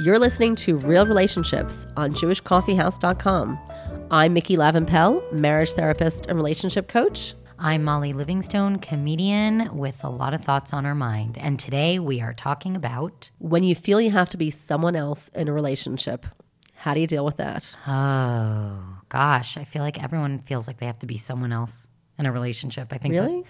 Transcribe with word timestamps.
You're 0.00 0.18
listening 0.18 0.54
to 0.56 0.78
Real 0.78 1.06
Relationships 1.06 1.86
on 1.96 2.12
JewishCoffeehouse.com. 2.12 3.58
I'm 4.10 4.34
Micki 4.34 4.56
Lavin-Pell, 4.56 5.22
marriage 5.32 5.72
therapist 5.72 6.26
and 6.26 6.36
relationship 6.36 6.88
coach. 6.88 7.34
I'm 7.58 7.82
Molly 7.82 8.12
Livingstone, 8.12 8.78
comedian 8.78 9.76
with 9.76 10.04
a 10.04 10.08
lot 10.08 10.34
of 10.34 10.42
thoughts 10.44 10.72
on 10.72 10.86
our 10.86 10.94
mind. 10.94 11.36
And 11.38 11.58
today 11.58 11.98
we 11.98 12.20
are 12.20 12.32
talking 12.32 12.76
about 12.76 13.30
When 13.38 13.64
you 13.64 13.74
feel 13.74 14.00
you 14.00 14.12
have 14.12 14.28
to 14.30 14.36
be 14.36 14.50
someone 14.50 14.94
else 14.94 15.28
in 15.34 15.48
a 15.48 15.52
relationship, 15.52 16.24
how 16.74 16.94
do 16.94 17.00
you 17.00 17.08
deal 17.08 17.24
with 17.24 17.38
that? 17.38 17.74
oh 17.88 18.78
gosh, 19.08 19.56
I 19.56 19.64
feel 19.64 19.82
like 19.82 20.00
everyone 20.02 20.38
feels 20.38 20.68
like 20.68 20.78
they 20.78 20.86
have 20.86 20.98
to 21.00 21.06
be 21.06 21.16
someone 21.18 21.50
else 21.52 21.88
in 22.18 22.26
a 22.26 22.32
relationship. 22.32 22.92
I 22.92 22.98
think 22.98 23.14
that- 23.14 23.22
Really? 23.22 23.44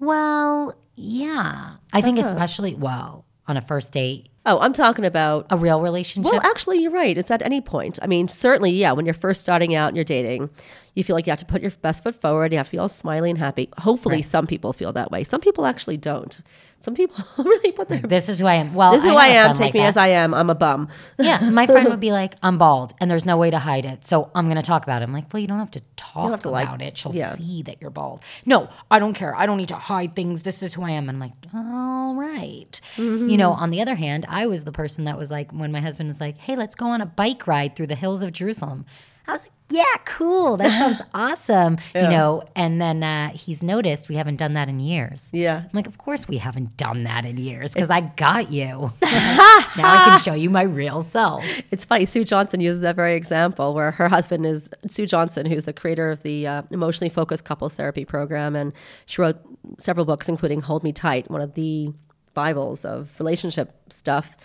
well, 0.00 0.74
yeah. 0.96 1.76
I 1.92 2.00
think 2.00 2.18
especially 2.18 2.74
well, 2.74 3.26
on 3.46 3.56
a 3.56 3.60
first 3.62 3.92
date, 3.92 4.28
Oh, 4.46 4.58
I'm 4.60 4.72
talking 4.72 5.04
about. 5.04 5.46
a 5.50 5.56
real 5.56 5.80
relationship. 5.80 6.30
Well, 6.32 6.40
actually, 6.44 6.78
you're 6.82 6.90
right. 6.90 7.16
It's 7.16 7.30
at 7.30 7.42
any 7.42 7.60
point. 7.60 7.98
I 8.02 8.06
mean, 8.06 8.28
certainly, 8.28 8.70
yeah, 8.72 8.92
when 8.92 9.06
you're 9.06 9.14
first 9.14 9.40
starting 9.40 9.74
out 9.74 9.88
and 9.88 9.96
you're 9.96 10.04
dating, 10.04 10.50
you 10.94 11.02
feel 11.02 11.14
like 11.16 11.26
you 11.26 11.30
have 11.30 11.38
to 11.40 11.46
put 11.46 11.62
your 11.62 11.70
best 11.82 12.02
foot 12.02 12.20
forward. 12.20 12.52
You 12.52 12.58
have 12.58 12.66
to 12.66 12.72
be 12.72 12.78
all 12.78 12.88
smiley 12.88 13.30
and 13.30 13.38
happy. 13.38 13.70
Hopefully, 13.78 14.20
some 14.22 14.46
people 14.46 14.72
feel 14.72 14.92
that 14.92 15.10
way. 15.10 15.24
Some 15.24 15.40
people 15.40 15.64
actually 15.66 15.96
don't. 15.96 16.40
Some 16.84 16.94
people 16.94 17.24
really 17.44 17.72
put 17.72 17.88
their. 17.88 17.98
this 18.00 18.28
is 18.28 18.38
who 18.38 18.46
I 18.46 18.54
am. 18.56 18.74
Well, 18.74 18.92
This 18.92 19.02
is 19.04 19.10
who 19.10 19.16
I 19.16 19.28
a 19.28 19.30
am. 19.30 19.54
Take 19.54 19.66
like 19.68 19.74
me 19.74 19.80
that. 19.80 19.86
as 19.86 19.96
I 19.96 20.08
am. 20.08 20.34
I'm 20.34 20.50
a 20.50 20.54
bum. 20.54 20.88
Yeah, 21.18 21.48
my 21.50 21.66
friend 21.66 21.88
would 21.88 21.98
be 21.98 22.12
like, 22.20 22.34
"I'm 22.42 22.58
bald, 22.58 22.92
and 23.00 23.10
there's 23.10 23.24
no 23.24 23.36
way 23.36 23.50
to 23.50 23.58
hide 23.58 23.84
it, 23.86 24.04
so 24.04 24.30
I'm 24.34 24.44
going 24.46 24.56
to 24.56 24.62
talk 24.62 24.82
about 24.84 25.00
it." 25.00 25.04
I'm 25.06 25.12
like, 25.12 25.32
"Well, 25.32 25.40
you 25.40 25.48
don't 25.48 25.58
have 25.58 25.70
to 25.72 25.82
talk 25.96 26.30
have 26.30 26.40
to, 26.40 26.50
like- 26.50 26.68
about 26.68 26.82
it. 26.82 26.96
She'll 26.98 27.14
yeah. 27.14 27.34
see 27.34 27.62
that 27.62 27.80
you're 27.80 27.90
bald." 27.90 28.20
No, 28.46 28.68
I 28.90 28.98
don't 28.98 29.14
care. 29.14 29.34
I 29.34 29.46
don't 29.46 29.56
need 29.56 29.68
to 29.68 29.76
hide 29.76 30.14
things. 30.14 30.42
This 30.42 30.62
is 30.62 30.74
who 30.74 30.82
I 30.84 30.90
am. 30.90 31.08
And 31.08 31.16
I'm 31.16 31.20
like, 31.20 31.32
"All 31.54 32.14
right." 32.14 32.80
Mm-hmm. 32.96 33.28
You 33.30 33.36
know. 33.38 33.52
On 33.52 33.70
the 33.70 33.80
other 33.80 33.94
hand, 33.94 34.26
I 34.28 34.46
was 34.46 34.64
the 34.64 34.72
person 34.72 35.04
that 35.04 35.16
was 35.16 35.30
like, 35.30 35.50
when 35.52 35.72
my 35.72 35.80
husband 35.80 36.08
was 36.08 36.20
like, 36.20 36.36
"Hey, 36.38 36.54
let's 36.56 36.74
go 36.74 36.86
on 36.88 37.00
a 37.00 37.06
bike 37.06 37.46
ride 37.46 37.74
through 37.74 37.86
the 37.86 37.94
hills 37.94 38.20
of 38.20 38.30
Jerusalem," 38.32 38.84
I 39.26 39.32
was 39.32 39.42
like, 39.42 39.52
"Yeah, 39.74 39.84
cool. 40.04 40.56
That 40.56 40.70
sounds 40.78 41.02
awesome." 41.12 41.78
You 41.94 42.02
know. 42.02 42.42
And 42.56 42.80
then 42.80 43.02
uh, 43.02 43.30
he's 43.30 43.62
noticed 43.62 44.08
we 44.08 44.14
haven't 44.14 44.36
done 44.36 44.54
that 44.54 44.68
in 44.68 44.80
years. 44.80 45.30
Yeah. 45.32 45.62
I'm 45.64 45.70
like, 45.72 45.86
of 45.86 45.98
course 45.98 46.28
we 46.28 46.38
haven't 46.38 46.76
done 46.76 47.04
that 47.04 47.24
in 47.24 47.36
years 47.36 47.72
because 47.72 47.90
I 47.90 48.00
got 48.02 48.50
you. 48.50 48.92
now 49.02 49.62
I 49.76 50.04
can 50.06 50.20
show 50.20 50.34
you 50.34 50.50
my 50.50 50.62
real 50.62 51.02
self. 51.02 51.44
It's 51.70 51.84
funny. 51.84 52.04
Sue 52.04 52.24
Johnson 52.24 52.60
uses 52.60 52.80
that 52.80 52.96
very 52.96 53.14
example 53.14 53.74
where 53.74 53.90
her 53.90 54.08
husband 54.08 54.46
is 54.46 54.70
Sue 54.86 55.06
Johnson, 55.06 55.46
who's 55.46 55.64
the 55.64 55.72
creator 55.72 56.10
of 56.10 56.22
the 56.22 56.46
uh, 56.46 56.62
emotionally 56.70 57.08
focused 57.08 57.44
couples 57.44 57.74
therapy 57.74 58.04
program, 58.04 58.54
and 58.56 58.72
she 59.06 59.20
wrote 59.20 59.38
several 59.78 60.06
books, 60.06 60.28
including 60.28 60.60
"Hold 60.60 60.84
Me 60.84 60.92
Tight," 60.92 61.30
one 61.30 61.40
of 61.40 61.54
the 61.54 61.92
bibles 62.34 62.84
of 62.84 63.14
relationship 63.18 63.72
stuff. 63.90 64.36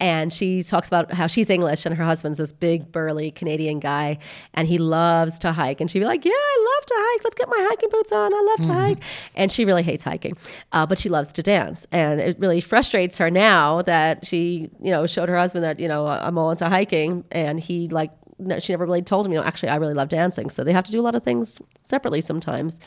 And 0.00 0.32
she 0.32 0.62
talks 0.62 0.88
about 0.88 1.12
how 1.12 1.26
she's 1.26 1.48
English 1.48 1.86
and 1.86 1.94
her 1.94 2.04
husband's 2.04 2.38
this 2.38 2.52
big, 2.52 2.90
burly 2.90 3.30
Canadian 3.30 3.78
guy, 3.78 4.18
and 4.52 4.66
he 4.66 4.78
loves 4.78 5.38
to 5.40 5.52
hike. 5.52 5.80
And 5.80 5.90
she'd 5.90 6.00
be 6.00 6.04
like, 6.04 6.24
"Yeah, 6.24 6.32
I 6.34 6.76
love 6.76 6.86
to 6.86 6.94
hike. 6.96 7.24
Let's 7.24 7.36
get 7.36 7.48
my 7.48 7.66
hiking 7.70 7.90
boots 7.90 8.12
on. 8.12 8.34
I 8.34 8.40
love 8.40 8.66
to 8.66 8.72
hike." 8.72 8.98
And 9.34 9.52
she 9.52 9.64
really 9.64 9.82
hates 9.82 10.02
hiking, 10.02 10.32
uh, 10.72 10.84
but 10.86 10.98
she 10.98 11.08
loves 11.08 11.32
to 11.34 11.42
dance. 11.42 11.86
And 11.92 12.20
it 12.20 12.38
really 12.38 12.60
frustrates 12.60 13.18
her 13.18 13.30
now 13.30 13.82
that 13.82 14.26
she, 14.26 14.70
you 14.82 14.90
know, 14.90 15.06
showed 15.06 15.28
her 15.28 15.38
husband 15.38 15.64
that 15.64 15.78
you 15.78 15.88
know 15.88 16.06
I'm 16.06 16.38
all 16.38 16.50
into 16.50 16.68
hiking, 16.68 17.24
and 17.30 17.60
he 17.60 17.88
like 17.88 18.10
no, 18.38 18.58
she 18.58 18.72
never 18.72 18.84
really 18.84 19.02
told 19.02 19.26
him, 19.26 19.32
you 19.32 19.38
know, 19.38 19.44
actually 19.44 19.68
I 19.68 19.76
really 19.76 19.94
love 19.94 20.08
dancing. 20.08 20.50
So 20.50 20.64
they 20.64 20.72
have 20.72 20.84
to 20.84 20.92
do 20.92 21.00
a 21.00 21.02
lot 21.02 21.14
of 21.14 21.22
things 21.22 21.60
separately 21.82 22.20
sometimes. 22.20 22.80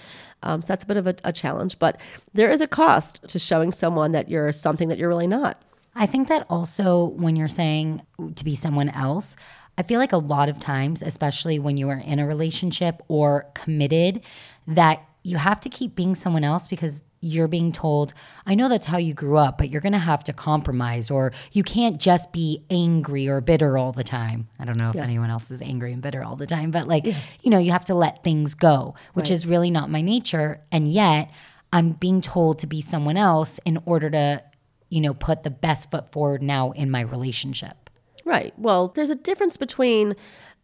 Um, 0.44 0.62
so 0.62 0.68
that's 0.68 0.84
a 0.84 0.88
bit 0.88 0.98
of 0.98 1.08
a, 1.08 1.16
a 1.24 1.34
challenge, 1.34 1.80
but 1.80 2.00
there 2.34 2.50
is 2.50 2.62
a 2.62 2.68
cost 2.68 3.22
to 3.28 3.40
showing 3.40 3.72
someone 3.72 4.12
that 4.12 4.30
you're 4.30 4.52
something 4.52 4.90
that 4.90 4.98
you're 4.98 5.10
really 5.10 5.28
not. 5.28 5.62
I 5.98 6.06
think 6.06 6.28
that 6.28 6.46
also 6.50 7.06
when 7.06 7.36
you're 7.36 7.48
saying 7.48 8.04
to 8.36 8.46
be 8.46 8.56
someone 8.56 8.90
else, 8.90 9.36
I 9.78 9.84
feel 9.84 10.00
like 10.00 10.12
a 10.12 10.18
lot 10.18 10.50
of 10.50 10.60
times, 10.60 11.02
especially 11.02 11.60
when 11.60 11.78
you 11.78 11.90
are 11.90 11.98
in 11.98 12.20
a 12.20 12.28
relationship 12.28 13.02
or 13.08 13.46
committed, 13.54 14.24
that 14.68 15.04
you 15.24 15.38
have 15.38 15.60
to 15.62 15.70
keep 15.70 15.96
being 15.96 16.16
someone 16.16 16.44
else 16.44 16.68
because 16.68 17.04
you're 17.20 17.48
being 17.48 17.72
told, 17.72 18.14
I 18.46 18.54
know 18.56 18.70
that's 18.70 18.86
how 18.86 18.98
you 18.98 19.14
grew 19.14 19.38
up, 19.38 19.58
but 19.58 19.70
you're 19.70 19.82
going 19.82 19.94
to 19.94 20.00
have 20.00 20.24
to 20.26 20.34
compromise, 20.34 21.10
or 21.10 21.34
you 21.52 21.64
can't 21.64 22.00
just 22.00 22.32
be 22.32 22.64
angry 22.70 23.28
or 23.28 23.42
bitter 23.42 23.78
all 23.78 23.92
the 23.92 24.04
time. 24.04 24.48
I 24.60 24.66
don't 24.66 24.78
know 24.78 24.92
if 24.92 24.96
anyone 24.96 25.32
else 25.32 25.50
is 25.50 25.62
angry 25.62 25.94
and 25.94 26.02
bitter 26.02 26.24
all 26.24 26.36
the 26.36 26.48
time, 26.48 26.70
but 26.72 26.88
like, 26.88 27.06
you 27.42 27.50
know, 27.50 27.58
you 27.58 27.72
have 27.72 27.86
to 27.86 27.96
let 27.96 28.24
things 28.24 28.54
go, 28.54 28.94
which 29.14 29.32
is 29.32 29.48
really 29.48 29.72
not 29.72 29.90
my 29.90 30.02
nature. 30.02 30.62
And 30.72 30.88
yet, 30.88 31.32
I'm 31.74 31.90
being 31.90 32.22
told 32.22 32.60
to 32.60 32.68
be 32.68 32.82
someone 32.82 33.18
else 33.18 33.60
in 33.66 33.80
order 33.86 34.10
to 34.12 34.44
you 34.90 35.02
know, 35.02 35.14
put 35.14 35.44
the 35.44 35.50
best 35.50 35.92
foot 35.92 36.12
forward 36.12 36.42
now 36.42 36.72
in 36.72 36.90
my 36.90 37.02
relationship. 37.02 37.90
Right. 38.26 38.54
Well, 38.58 38.90
there's 38.90 39.10
a 39.10 39.16
difference 39.16 39.58
between, 39.58 40.16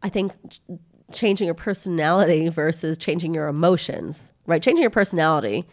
I 0.02 0.10
think, 0.10 0.34
changing 1.12 1.46
your 1.46 1.56
personality 1.56 2.50
versus 2.50 2.98
changing 2.98 3.34
your 3.34 3.48
emotions, 3.48 4.34
right? 4.46 4.62
Changing 4.62 4.82
your 4.82 4.90
personality 4.90 5.66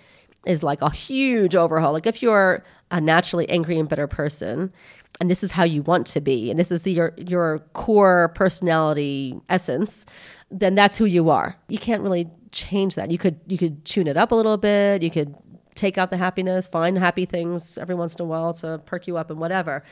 is 0.46 0.62
like 0.62 0.82
a 0.82 0.90
huge 0.90 1.54
overhaul. 1.54 1.92
Like 1.92 2.06
if 2.06 2.22
you're 2.22 2.64
a 2.90 3.00
naturally 3.00 3.48
angry 3.48 3.78
and 3.78 3.88
bitter 3.88 4.06
person, 4.06 4.72
and 5.20 5.30
this 5.30 5.42
is 5.42 5.52
how 5.52 5.64
you 5.64 5.82
want 5.82 6.06
to 6.08 6.20
be, 6.20 6.50
and 6.50 6.58
this 6.58 6.70
is 6.72 6.82
the, 6.82 6.92
your 6.92 7.12
your 7.16 7.58
core 7.72 8.28
personality 8.34 9.38
essence, 9.48 10.06
then 10.50 10.74
that's 10.74 10.96
who 10.96 11.04
you 11.04 11.28
are. 11.30 11.56
You 11.68 11.78
can't 11.78 12.02
really 12.02 12.28
change 12.52 12.94
that. 12.94 13.10
You 13.10 13.18
could 13.18 13.38
you 13.46 13.58
could 13.58 13.84
tune 13.84 14.06
it 14.06 14.16
up 14.16 14.32
a 14.32 14.34
little 14.34 14.56
bit. 14.56 15.02
You 15.02 15.10
could 15.10 15.34
take 15.80 15.96
out 15.96 16.10
the 16.10 16.16
happiness, 16.16 16.66
find 16.66 16.98
happy 16.98 17.24
things 17.24 17.78
every 17.78 17.94
once 17.94 18.14
in 18.14 18.22
a 18.22 18.24
while 18.24 18.52
to 18.54 18.80
perk 18.84 19.06
you 19.06 19.16
up 19.16 19.30
and 19.30 19.40
whatever. 19.40 19.82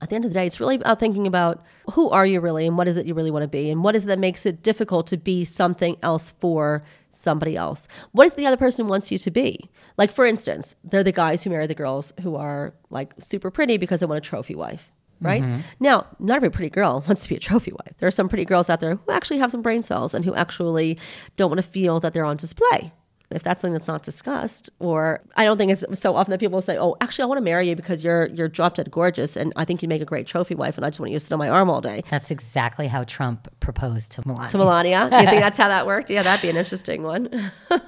At 0.00 0.10
the 0.10 0.14
end 0.14 0.24
of 0.24 0.30
the 0.30 0.38
day, 0.38 0.46
it's 0.46 0.60
really 0.60 0.76
about 0.76 1.00
thinking 1.00 1.26
about 1.26 1.64
who 1.92 2.08
are 2.10 2.24
you 2.24 2.40
really 2.40 2.66
and 2.66 2.76
what 2.76 2.86
is 2.86 2.96
it 2.96 3.06
you 3.06 3.14
really 3.14 3.32
want 3.32 3.42
to 3.42 3.48
be 3.48 3.68
and 3.68 3.82
what 3.82 3.96
is 3.96 4.04
it 4.04 4.08
that 4.08 4.18
makes 4.18 4.46
it 4.46 4.62
difficult 4.62 5.08
to 5.08 5.16
be 5.16 5.44
something 5.44 5.96
else 6.02 6.32
for 6.38 6.84
somebody 7.10 7.56
else. 7.56 7.88
What 8.12 8.28
if 8.28 8.36
the 8.36 8.46
other 8.46 8.56
person 8.56 8.86
wants 8.86 9.10
you 9.10 9.18
to 9.18 9.30
be? 9.30 9.70
Like 9.96 10.12
for 10.12 10.24
instance, 10.24 10.76
they're 10.84 11.02
the 11.02 11.10
guys 11.10 11.42
who 11.42 11.50
marry 11.50 11.66
the 11.66 11.74
girls 11.74 12.12
who 12.20 12.36
are 12.36 12.74
like 12.90 13.14
super 13.18 13.50
pretty 13.50 13.76
because 13.76 14.00
they 14.00 14.06
want 14.06 14.18
a 14.18 14.28
trophy 14.28 14.54
wife. 14.54 14.90
Right 15.20 15.42
mm-hmm. 15.42 15.62
now, 15.80 16.06
not 16.20 16.36
every 16.36 16.50
pretty 16.50 16.70
girl 16.70 17.02
wants 17.08 17.24
to 17.24 17.28
be 17.28 17.34
a 17.34 17.40
trophy 17.40 17.72
wife. 17.72 17.94
There 17.98 18.06
are 18.06 18.12
some 18.12 18.28
pretty 18.28 18.44
girls 18.44 18.70
out 18.70 18.78
there 18.78 18.94
who 18.94 19.12
actually 19.12 19.38
have 19.38 19.50
some 19.50 19.62
brain 19.62 19.82
cells 19.82 20.14
and 20.14 20.24
who 20.24 20.32
actually 20.34 20.96
don't 21.34 21.50
want 21.50 21.60
to 21.60 21.68
feel 21.68 21.98
that 22.00 22.14
they're 22.14 22.24
on 22.24 22.36
display 22.36 22.92
if 23.30 23.42
that's 23.42 23.60
something 23.60 23.74
that's 23.74 23.86
not 23.86 24.02
discussed 24.02 24.70
or 24.78 25.20
i 25.36 25.44
don't 25.44 25.56
think 25.58 25.70
it's 25.70 25.84
so 25.98 26.16
often 26.16 26.30
that 26.30 26.40
people 26.40 26.60
say 26.62 26.78
oh 26.78 26.96
actually 27.00 27.22
i 27.22 27.26
want 27.26 27.38
to 27.38 27.44
marry 27.44 27.68
you 27.68 27.76
because 27.76 28.02
you're 28.02 28.26
you're 28.28 28.48
drop 28.48 28.74
dead 28.74 28.90
gorgeous 28.90 29.36
and 29.36 29.52
i 29.56 29.64
think 29.64 29.82
you 29.82 29.88
make 29.88 30.00
a 30.00 30.04
great 30.04 30.26
trophy 30.26 30.54
wife 30.54 30.76
and 30.76 30.84
i 30.84 30.88
just 30.88 30.98
want 31.00 31.12
you 31.12 31.18
to 31.18 31.24
sit 31.24 31.32
on 31.32 31.38
my 31.38 31.48
arm 31.48 31.68
all 31.70 31.80
day. 31.80 32.02
That's 32.10 32.30
exactly 32.30 32.86
how 32.88 33.04
Trump 33.04 33.48
proposed 33.60 34.12
to 34.12 34.26
Melania. 34.26 34.48
to 34.50 34.58
melania? 34.58 35.04
You 35.04 35.26
think 35.28 35.40
that's 35.40 35.58
how 35.58 35.68
that 35.68 35.86
worked? 35.86 36.10
Yeah 36.10 36.22
that'd 36.22 36.42
be 36.42 36.48
an 36.48 36.56
interesting 36.56 37.02
one. 37.02 37.28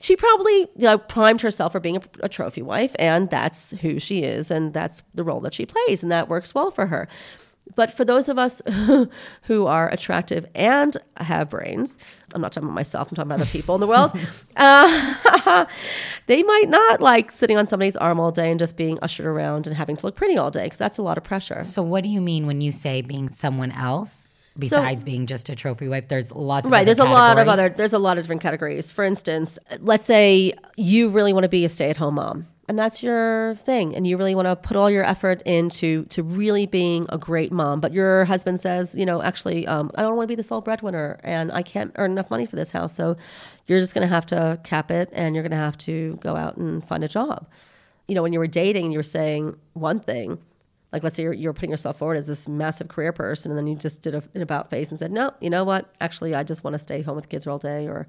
She 0.00 0.16
probably 0.16 0.52
you 0.52 0.68
know, 0.76 0.98
primed 0.98 1.40
herself 1.40 1.72
for 1.72 1.80
being 1.80 1.96
a, 1.96 2.02
a 2.20 2.28
trophy 2.28 2.62
wife 2.62 2.94
and 2.98 3.28
that's 3.30 3.72
who 3.82 3.98
she 4.00 4.22
is 4.22 4.50
and 4.50 4.72
that's 4.72 5.02
the 5.14 5.24
role 5.24 5.40
that 5.40 5.54
she 5.54 5.66
plays 5.66 6.02
and 6.02 6.10
that 6.12 6.28
works 6.28 6.54
well 6.54 6.70
for 6.70 6.86
her 6.86 7.08
but 7.74 7.90
for 7.90 8.04
those 8.04 8.28
of 8.28 8.38
us 8.38 8.62
who 9.42 9.66
are 9.66 9.88
attractive 9.88 10.46
and 10.54 10.96
have 11.16 11.50
brains, 11.50 11.98
I'm 12.34 12.40
not 12.40 12.52
talking 12.52 12.68
about 12.68 12.74
myself, 12.74 13.08
I'm 13.10 13.16
talking 13.16 13.30
about 13.30 13.40
other 13.40 13.50
people 13.50 13.74
in 13.74 13.80
the 13.80 13.86
world, 13.86 14.12
uh, 14.56 15.66
they 16.26 16.42
might 16.42 16.68
not 16.68 17.00
like 17.00 17.32
sitting 17.32 17.56
on 17.56 17.66
somebody's 17.66 17.96
arm 17.96 18.20
all 18.20 18.30
day 18.30 18.50
and 18.50 18.58
just 18.58 18.76
being 18.76 18.98
ushered 19.02 19.26
around 19.26 19.66
and 19.66 19.76
having 19.76 19.96
to 19.96 20.06
look 20.06 20.16
pretty 20.16 20.36
all 20.36 20.50
day 20.50 20.64
because 20.64 20.78
that's 20.78 20.98
a 20.98 21.02
lot 21.02 21.18
of 21.18 21.24
pressure. 21.24 21.64
So, 21.64 21.82
what 21.82 22.02
do 22.02 22.08
you 22.08 22.20
mean 22.20 22.46
when 22.46 22.60
you 22.60 22.72
say 22.72 23.02
being 23.02 23.28
someone 23.28 23.72
else 23.72 24.28
besides 24.58 25.04
being 25.04 25.26
just 25.26 25.48
a 25.48 25.54
trophy 25.54 25.88
wife? 25.88 26.08
There's 26.08 26.32
lots 26.32 26.66
of 26.66 26.72
Right, 26.72 26.84
there's 26.84 26.98
a 26.98 27.04
lot 27.04 27.38
of 27.38 27.48
other 27.48 27.68
there's 27.68 27.92
a 27.92 27.98
lot 27.98 28.18
of 28.18 28.24
different 28.24 28.42
categories. 28.42 28.90
For 28.90 29.04
instance, 29.04 29.58
let's 29.80 30.04
say 30.04 30.52
you 30.76 31.08
really 31.10 31.32
want 31.32 31.44
to 31.44 31.48
be 31.48 31.64
a 31.64 31.68
stay-at-home 31.68 32.14
mom 32.14 32.46
and 32.68 32.78
that's 32.78 33.02
your 33.02 33.56
thing 33.56 33.96
and 33.96 34.06
you 34.06 34.16
really 34.18 34.34
want 34.34 34.46
to 34.46 34.54
put 34.54 34.76
all 34.76 34.90
your 34.90 35.04
effort 35.04 35.40
into 35.42 36.04
to 36.06 36.22
really 36.22 36.66
being 36.66 37.06
a 37.08 37.16
great 37.16 37.50
mom. 37.50 37.80
But 37.80 37.92
your 37.92 38.26
husband 38.26 38.60
says 38.60 38.94
you 38.94 39.06
know 39.06 39.22
actually 39.22 39.66
um, 39.66 39.90
i 39.94 40.02
don't 40.02 40.16
want 40.16 40.28
to 40.28 40.32
be 40.32 40.36
the 40.36 40.42
sole 40.42 40.60
breadwinner 40.60 41.18
and 41.24 41.50
i 41.52 41.62
can't 41.62 41.92
earn 41.96 42.12
enough 42.12 42.30
money 42.30 42.46
for 42.46 42.56
this 42.56 42.70
house 42.70 42.94
so 42.94 43.16
you're 43.66 43.80
just 43.80 43.94
going 43.94 44.02
to 44.06 44.08
have 44.08 44.26
to 44.26 44.60
cap 44.62 44.90
it 44.90 45.08
and 45.12 45.34
you're 45.34 45.42
going 45.42 45.50
to 45.50 45.56
have 45.56 45.78
to 45.78 46.18
go 46.20 46.36
out 46.36 46.56
and 46.56 46.86
find 46.86 47.04
a 47.04 47.08
job. 47.08 47.46
You 48.06 48.14
know 48.14 48.22
when 48.22 48.32
you 48.32 48.38
were 48.38 48.46
dating 48.46 48.92
you 48.92 48.98
were 48.98 49.02
saying 49.02 49.56
one 49.72 50.00
thing 50.00 50.38
like 50.92 51.02
let's 51.02 51.16
say 51.16 51.22
you're, 51.22 51.34
you're 51.34 51.52
putting 51.52 51.70
yourself 51.70 51.98
forward 51.98 52.16
as 52.16 52.26
this 52.26 52.48
massive 52.48 52.88
career 52.88 53.12
person 53.12 53.50
and 53.50 53.58
then 53.58 53.66
you 53.66 53.76
just 53.76 54.02
did 54.02 54.14
a, 54.14 54.22
an 54.34 54.42
about 54.42 54.70
face 54.70 54.90
and 54.90 54.98
said 54.98 55.12
no 55.12 55.32
you 55.40 55.50
know 55.50 55.64
what? 55.64 55.94
Actually 56.00 56.34
i 56.34 56.42
just 56.42 56.64
want 56.64 56.74
to 56.74 56.78
stay 56.78 57.02
home 57.02 57.16
with 57.16 57.28
kids 57.28 57.46
all 57.46 57.58
day 57.58 57.86
or 57.86 58.06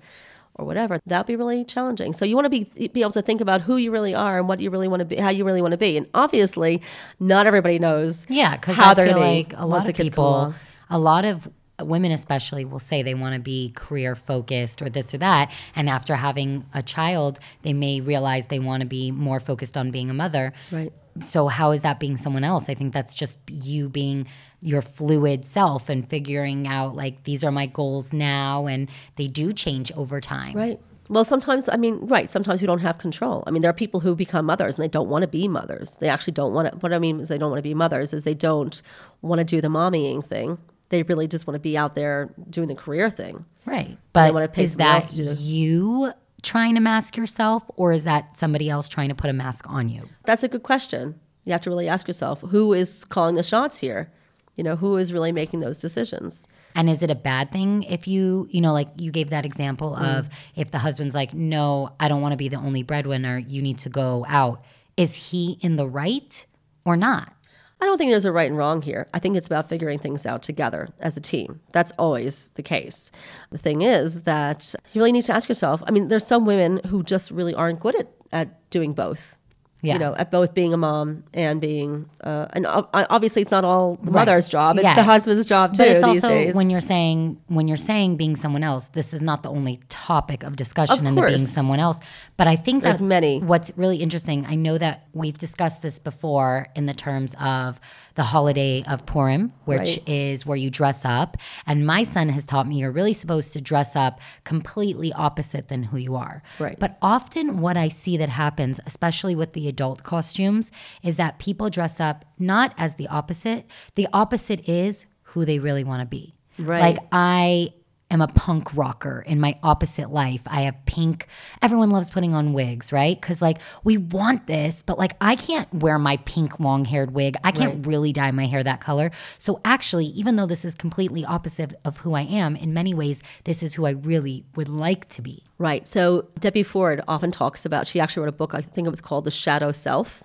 or 0.60 0.66
whatever 0.66 1.00
that'd 1.06 1.26
be 1.26 1.36
really 1.36 1.64
challenging. 1.64 2.14
So 2.14 2.26
you 2.26 2.36
want 2.36 2.46
to 2.46 2.50
be 2.50 2.90
be 2.90 3.02
able 3.02 3.12
to 3.12 3.22
think 3.22 3.42
about 3.42 3.62
who 3.62 3.78
you 3.78 3.92
really 3.92 4.14
are 4.14 4.38
and 4.38 4.48
what 4.48 4.60
you 4.60 4.70
really 4.70 4.88
want 4.88 5.00
to 5.00 5.06
be 5.06 5.16
how 5.16 5.30
you 5.30 5.46
really 5.46 5.62
want 5.62 5.72
to 5.72 5.78
be. 5.78 5.98
And 5.98 6.08
obviously 6.14 6.82
not 7.20 7.48
everybody 7.48 7.80
knows 7.80 8.26
Yeah, 8.30 8.56
because 8.58 8.76
how 8.76 8.92
I 8.92 8.94
they're 8.94 9.08
feel 9.08 9.20
like 9.20 9.54
a 9.56 9.66
lot 9.66 9.88
of 9.88 9.96
people, 9.96 10.54
a 10.90 11.00
lot 11.00 11.26
of 11.26 11.50
women 11.86 12.12
especially 12.12 12.66
will 12.66 12.80
say 12.80 13.02
they 13.04 13.14
want 13.14 13.34
to 13.36 13.40
be 13.42 13.72
career 13.76 14.16
focused 14.16 14.82
or 14.82 14.90
this 14.90 15.14
or 15.14 15.18
that 15.18 15.52
and 15.76 15.90
after 15.90 16.16
having 16.16 16.66
a 16.74 16.82
child 16.84 17.40
they 17.64 17.74
may 17.74 18.02
realize 18.02 18.48
they 18.48 18.60
want 18.60 18.82
to 18.82 18.88
be 18.88 19.12
more 19.12 19.40
focused 19.40 19.78
on 19.78 19.92
being 19.92 20.10
a 20.10 20.14
mother 20.14 20.54
Right. 20.72 20.92
so 21.20 21.48
how 21.48 21.72
is 21.72 21.82
that 21.82 22.00
being 22.00 22.18
someone 22.18 22.44
else 22.44 22.70
i 22.70 22.74
think 22.74 22.94
that's 22.94 23.14
just 23.16 23.38
you 23.50 23.90
being 23.90 24.28
your 24.62 24.82
fluid 24.82 25.46
self 25.46 25.90
and 25.90 26.08
figuring 26.08 26.68
out 26.68 26.96
like 26.96 27.24
these 27.24 27.44
are 27.44 27.52
my 27.52 27.66
goals 27.66 28.14
now 28.14 28.68
and 28.68 28.90
they 29.16 29.28
do 29.28 29.54
change 29.54 29.92
over 29.94 30.20
time 30.22 30.56
Right. 30.56 30.80
Well, 31.12 31.26
sometimes, 31.26 31.68
I 31.68 31.76
mean, 31.76 32.06
right, 32.06 32.30
sometimes 32.30 32.62
we 32.62 32.68
don't 32.68 32.82
have 32.82 33.00
control. 33.00 33.44
I 33.48 33.50
mean, 33.50 33.64
there 33.64 33.70
are 33.72 33.74
people 33.74 34.00
who 34.00 34.14
become 34.16 34.46
mothers 34.46 34.76
and 34.78 34.84
they 34.84 34.88
don't 34.88 35.10
want 35.10 35.24
to 35.24 35.28
be 35.28 35.48
mothers. 35.48 35.98
They 36.00 36.08
actually 36.08 36.34
don't 36.34 36.54
want 36.54 36.70
to, 36.72 36.78
what 36.78 36.94
I 36.94 37.00
mean 37.00 37.20
is 37.20 37.30
they 37.30 37.40
don't 37.40 37.50
want 37.50 37.58
to 37.58 37.64
be 37.68 37.74
mothers, 37.74 38.14
is 38.14 38.26
they 38.26 38.36
don't 38.36 38.80
want 39.24 39.40
to 39.40 39.44
do 39.44 39.60
the 39.60 39.70
mommying 39.70 40.24
thing. 40.24 40.60
They 40.90 41.04
really 41.04 41.28
just 41.28 41.48
want 41.48 41.56
to 41.56 41.60
be 41.60 41.78
out 41.78 41.96
there 41.96 42.34
doing 42.50 42.68
the 42.68 42.76
career 42.76 43.10
thing. 43.10 43.46
right 43.66 43.98
but 44.14 44.58
is 44.58 44.76
that 44.76 45.04
to 45.04 45.16
do 45.16 45.24
the- 45.26 45.36
you 45.36 46.14
trying 46.42 46.76
to 46.76 46.82
mask 46.82 47.18
yourself 47.18 47.64
or 47.76 47.92
is 47.92 48.06
that 48.06 48.36
somebody 48.36 48.70
else 48.70 48.88
trying 48.88 49.10
to 49.10 49.16
put 49.16 49.30
a 49.30 49.34
mask 49.34 49.70
on 49.70 49.90
you 49.90 50.08
That's 50.26 50.44
a 50.44 50.48
good 50.48 50.64
question. 50.64 51.20
You 51.46 51.52
have 51.52 51.62
to 51.62 51.70
really 51.70 51.88
ask 51.88 52.08
yourself 52.08 52.42
who 52.42 52.74
is 52.74 53.04
calling 53.06 53.36
the 53.36 53.44
shots 53.44 53.78
here? 53.78 54.12
You 54.56 54.64
know, 54.64 54.76
who 54.76 54.98
is 54.98 55.14
really 55.14 55.32
making 55.32 55.62
those 55.62 55.80
decisions? 55.80 56.46
And 56.76 56.90
is 56.90 57.02
it 57.02 57.10
a 57.10 57.16
bad 57.16 57.52
thing 57.52 57.84
if 57.84 58.08
you, 58.08 58.48
you 58.52 58.62
know, 58.62 58.74
like 58.74 58.90
you 58.98 59.12
gave 59.12 59.30
that 59.30 59.46
example 59.46 59.98
mm. 59.98 60.20
of 60.20 60.30
if 60.56 60.72
the 60.72 60.78
husband's 60.78 61.16
like, 61.16 61.34
no, 61.34 61.96
I 62.00 62.08
don't 62.08 62.22
want 62.22 62.34
to 62.34 62.38
be 62.38 62.50
the 62.50 62.58
only 62.58 62.84
breadwinner, 62.84 63.38
you 63.38 63.62
need 63.62 63.80
to 63.80 63.90
go 63.90 64.26
out. 64.28 64.64
Is 64.98 65.16
he 65.16 65.58
in 65.62 65.78
the 65.78 65.88
right 65.88 66.46
or 66.86 66.98
not? 66.98 67.34
I 67.82 67.86
don't 67.86 67.98
think 67.98 68.12
there's 68.12 68.26
a 68.26 68.32
right 68.32 68.50
and 68.50 68.58
wrong 68.58 68.82
here. 68.82 69.08
I 69.14 69.20
think 69.20 69.38
it's 69.38 69.48
about 69.48 69.70
figuring 69.70 70.00
things 70.00 70.26
out 70.26 70.44
together 70.44 70.90
as 71.00 71.16
a 71.16 71.22
team. 71.22 71.62
That's 71.72 71.94
always 71.98 72.52
the 72.56 72.64
case. 72.64 73.10
The 73.52 73.58
thing 73.58 73.82
is 73.84 74.24
that 74.24 74.76
you 74.92 75.00
really 75.00 75.14
need 75.14 75.26
to 75.26 75.34
ask 75.34 75.48
yourself. 75.48 75.82
I 75.88 75.92
mean, 75.92 76.10
there's 76.10 76.28
some 76.28 76.46
women 76.46 76.82
who 76.88 77.04
just 77.04 77.32
really 77.32 77.56
aren't 77.56 77.80
good 77.80 77.96
at, 77.96 78.12
at 78.32 78.70
doing 78.70 78.94
both. 78.94 79.38
Yeah. 79.82 79.94
You 79.94 80.00
know, 80.00 80.16
at 80.16 80.30
both 80.30 80.54
being 80.54 80.74
a 80.74 80.78
mom 80.78 81.24
and 81.34 81.62
being, 81.62 82.10
uh, 82.22 82.48
and 82.52 82.66
obviously 82.68 83.42
it's 83.44 83.52
not 83.52 83.64
all 83.64 83.96
the 84.04 84.12
mother's 84.12 84.50
job; 84.50 84.76
it's 84.76 84.84
Yeah. 84.84 84.96
the 84.96 85.04
husband's 85.04 85.46
job 85.46 85.74
too. 85.74 85.78
But 85.78 85.88
it's 85.88 86.04
also 86.04 86.28
days. 86.28 86.54
when 86.54 86.70
you're 86.70 86.82
saying 86.82 87.38
when 87.48 87.68
you're 87.70 87.78
saying 87.78 88.18
being 88.18 88.36
someone 88.36 88.62
else, 88.64 88.90
this 88.90 89.14
is 89.14 89.22
not 89.22 89.42
the 89.42 89.50
only 89.50 89.80
topic 89.88 90.44
of 90.44 90.58
discussion 90.58 91.00
Of 91.00 91.06
in 91.08 91.16
the 91.16 91.22
being 91.22 91.40
someone 91.40 91.80
else. 91.80 92.02
But 92.36 92.48
I 92.48 92.58
think 92.58 92.84
There's 92.84 93.00
many. 93.00 93.40
what's 93.40 93.72
really 93.78 93.98
interesting, 93.98 94.46
I 94.46 94.56
know 94.56 94.78
that 94.78 95.08
we've 95.14 95.38
discussed 95.38 95.82
this 95.82 95.98
before 95.98 96.68
in 96.76 96.86
the 96.86 96.94
terms 96.94 97.34
of 97.40 97.80
the 98.16 98.24
holiday 98.24 98.84
of 98.86 99.06
Purim, 99.06 99.54
which 99.64 99.80
Right. 99.80 100.10
is 100.10 100.46
where 100.46 100.58
you 100.58 100.70
dress 100.70 101.06
up. 101.06 101.38
And 101.66 101.86
my 101.86 102.04
son 102.04 102.28
has 102.30 102.46
taught 102.46 102.68
me 102.68 102.76
you're 102.76 102.92
really 102.92 103.14
supposed 103.14 103.54
to 103.54 103.62
dress 103.62 103.96
up 103.96 104.20
completely 104.44 105.14
opposite 105.14 105.70
than 105.70 105.84
who 105.84 105.96
you 105.98 106.16
are. 106.18 106.44
Right. 106.60 106.78
But 106.78 106.98
often 107.02 107.62
what 107.62 107.78
I 107.78 107.88
see 107.88 108.18
that 108.18 108.28
happens, 108.28 108.82
especially 108.86 109.36
with 109.36 109.54
the 109.54 109.69
adult 109.70 110.04
costumes, 110.04 110.72
is 111.04 111.18
that 111.18 111.40
people 111.40 111.70
dress 111.70 112.00
up 112.00 112.26
not 112.38 112.74
as 112.78 112.96
the 112.96 113.08
opposite. 113.08 113.70
The 113.96 114.08
opposite 114.12 114.68
is 114.68 115.06
who 115.24 115.46
they 115.46 115.60
really 115.60 115.84
want 115.84 116.02
to 116.02 116.08
be. 116.08 116.36
Right. 116.58 116.82
Like 116.82 116.98
I 117.12 117.74
am 118.12 118.22
a 118.22 118.28
punk 118.28 118.76
rocker 118.76 119.24
in 119.26 119.40
my 119.40 119.58
opposite 119.62 120.10
life. 120.12 120.42
I 120.48 120.62
have 120.62 120.76
pink. 120.86 121.28
Everyone 121.62 121.92
loves 121.92 122.10
putting 122.10 122.34
on 122.34 122.54
wigs, 122.54 122.92
right? 122.92 123.22
Cuz 123.22 123.42
like 123.42 123.62
we 123.84 123.98
want 123.98 124.48
this, 124.48 124.82
but 124.82 124.98
like 124.98 125.14
I 125.22 125.36
can't 125.36 125.72
wear 125.74 126.00
my 126.00 126.18
pink 126.18 126.60
long-haired 126.60 127.12
wig. 127.12 127.36
I 127.44 127.52
can't 127.52 127.86
really 127.86 128.12
dye 128.12 128.32
my 128.32 128.48
hair 128.48 128.64
that 128.64 128.82
color. 128.82 129.12
So 129.38 129.62
actually, 129.64 130.06
even 130.08 130.36
though 130.36 130.48
this 130.48 130.66
is 130.66 130.76
completely 130.76 131.24
opposite 131.24 131.74
of 131.86 131.98
who 132.00 132.14
I 132.14 132.22
am, 132.22 132.56
in 132.56 132.74
many 132.74 132.94
ways 132.94 133.22
this 133.44 133.62
is 133.62 133.76
who 133.76 133.86
I 133.86 133.92
really 133.92 134.46
would 134.56 134.70
like 134.70 135.08
to 135.10 135.22
be. 135.22 135.44
Right. 135.58 135.86
So 135.86 136.28
Debbie 136.40 136.64
Ford 136.64 137.02
often 137.08 137.32
talks 137.32 137.66
about, 137.66 137.86
she 137.86 138.00
actually 138.00 138.22
wrote 138.22 138.30
a 138.30 138.34
book, 138.34 138.54
I 138.54 138.62
think 138.62 138.88
it 138.88 138.92
was 138.92 139.02
called 139.02 139.26
The 139.26 139.32
Shadow 139.32 139.72
Self. 139.72 140.24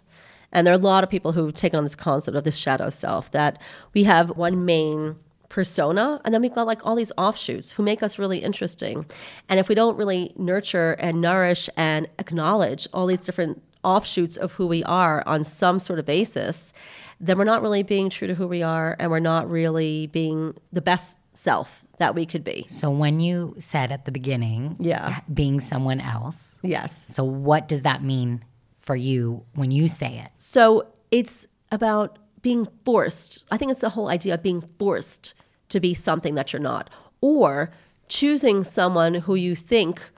And 0.52 0.64
there 0.64 0.72
are 0.72 0.78
a 0.78 0.80
lot 0.80 1.02
of 1.02 1.10
people 1.10 1.32
who've 1.32 1.52
taken 1.52 1.76
on 1.76 1.84
this 1.84 1.96
concept 1.96 2.37
of 2.37 2.44
this 2.44 2.56
shadow 2.56 2.88
self 2.88 3.32
that 3.32 3.60
we 3.92 4.04
have 4.04 4.30
one 4.30 4.64
main 4.64 5.16
persona 5.54 6.20
and 6.24 6.34
then 6.34 6.42
we've 6.42 6.52
got 6.52 6.66
like 6.66 6.84
all 6.84 6.96
these 6.96 7.12
offshoots 7.16 7.70
who 7.70 7.82
make 7.84 8.02
us 8.02 8.18
really 8.18 8.38
interesting. 8.38 9.06
And 9.48 9.60
if 9.60 9.68
we 9.68 9.76
don't 9.76 9.96
really 9.96 10.32
nurture 10.36 10.96
and 10.98 11.20
nourish 11.20 11.70
and 11.76 12.08
acknowledge 12.18 12.88
all 12.92 13.06
these 13.06 13.20
different 13.20 13.62
offshoots 13.84 14.36
of 14.36 14.50
who 14.54 14.66
we 14.66 14.82
are 14.82 15.22
on 15.28 15.44
some 15.44 15.78
sort 15.78 16.00
of 16.00 16.04
basis, 16.06 16.72
then 17.20 17.38
we're 17.38 17.44
not 17.44 17.62
really 17.62 17.84
being 17.84 18.10
true 18.10 18.26
to 18.26 18.34
who 18.34 18.48
we 18.48 18.64
are 18.64 18.96
and 18.98 19.12
we're 19.12 19.20
not 19.20 19.48
really 19.48 20.08
being 20.08 20.56
the 20.72 20.80
best 20.82 21.20
self 21.34 21.84
that 21.98 22.16
we 22.16 22.26
could 22.26 22.42
be. 22.42 22.66
So 22.68 22.90
when 22.90 23.20
you 23.20 23.54
said 23.60 23.92
at 23.92 24.06
the 24.06 24.12
beginning, 24.12 24.74
Yeah. 24.80 25.20
being 25.32 25.60
someone 25.60 26.00
else. 26.00 26.56
Yes. 26.62 27.04
So 27.14 27.22
what 27.22 27.68
does 27.68 27.82
that 27.82 28.02
mean 28.02 28.44
for 28.74 28.96
you 28.96 29.44
when 29.54 29.70
you 29.70 29.86
say 29.86 30.18
it? 30.24 30.30
So 30.36 30.88
it's 31.12 31.46
about 31.70 32.18
being 32.42 32.66
forced. 32.84 33.44
I 33.52 33.56
think 33.56 33.70
it's 33.70 33.80
the 33.80 33.90
whole 33.90 34.08
idea 34.08 34.34
of 34.34 34.42
being 34.42 34.60
forced 34.60 35.32
to 35.75 35.81
be 35.81 35.93
something 35.94 36.35
that 36.35 36.53
you're 36.53 36.62
not, 36.75 36.88
or 37.21 37.71
choosing 38.09 38.65
someone 38.65 39.15
who 39.15 39.35
you 39.35 39.55
think 39.55 40.11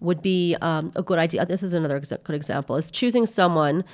would 0.00 0.20
be 0.20 0.56
um, 0.60 0.90
a 0.96 1.02
good 1.02 1.18
idea. 1.18 1.46
This 1.46 1.62
is 1.62 1.74
another 1.74 2.00
exa- 2.00 2.22
good 2.24 2.36
example: 2.36 2.76
is 2.76 2.90
choosing 2.90 3.26
someone 3.26 3.84